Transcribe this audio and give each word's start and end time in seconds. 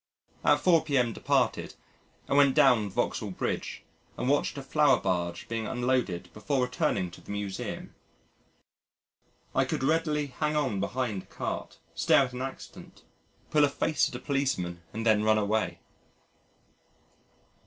At 0.43 0.59
4 0.61 0.83
p.m. 0.83 1.13
departed 1.13 1.75
and 2.27 2.35
went 2.35 2.55
down 2.55 2.79
on 2.79 2.89
Vauxhall 2.89 3.29
Bridge 3.29 3.83
and 4.17 4.27
watched 4.27 4.57
a 4.57 4.63
flour 4.63 4.99
barge 4.99 5.47
being 5.47 5.67
unloaded 5.67 6.33
before 6.33 6.63
returning 6.63 7.11
to 7.11 7.21
the 7.21 7.29
Museum. 7.29 7.93
I 9.53 9.63
could 9.63 9.83
readily 9.83 10.25
hang 10.25 10.55
on 10.55 10.79
behind 10.79 11.21
a 11.21 11.25
cart, 11.27 11.77
stare 11.93 12.23
at 12.25 12.33
an 12.33 12.41
accident, 12.41 13.03
pull 13.51 13.63
a 13.63 13.69
face 13.69 14.09
at 14.09 14.15
a 14.15 14.19
policeman 14.19 14.81
and 14.91 15.05
then 15.05 15.23
run 15.23 15.37
away. 15.37 15.77